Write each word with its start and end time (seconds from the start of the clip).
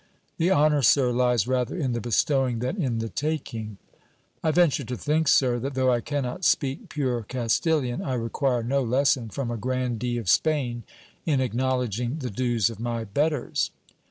'The 0.39 0.49
honour, 0.49 0.81
sir, 0.81 1.11
lies 1.11 1.45
rather 1.47 1.75
in 1.77 1.91
the 1.93 2.01
bestowing 2.01 2.57
than 2.57 2.75
in 2.81 2.97
the 2.97 3.07
taking.' 3.07 3.77
'I 4.43 4.49
venture 4.49 4.83
to 4.83 4.97
think, 4.97 5.27
sir, 5.27 5.59
that 5.59 5.75
though 5.75 5.91
I 5.93 6.01
cannot 6.01 6.43
speak 6.43 6.89
pure 6.89 7.21
Castilian, 7.21 8.01
I 8.01 8.15
require 8.15 8.63
no 8.63 8.81
lesson 8.81 9.29
from 9.29 9.51
a 9.51 9.57
Grandee 9.57 10.17
of 10.17 10.27
Spain 10.27 10.81
in 11.23 11.39
acknowledging 11.39 12.17
the 12.17 12.31
dues 12.31 12.67
of 12.71 12.79
my 12.79 13.03
betters.' 13.03 13.69